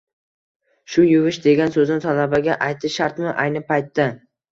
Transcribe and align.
Shu 0.93 1.03
yuvish, 1.07 1.37
degan 1.43 1.73
so`zni 1.75 1.97
talabaga 2.05 2.55
aytish 2.69 2.97
shartmi 3.01 3.29
ayni 3.45 3.63
paytda 3.69 4.09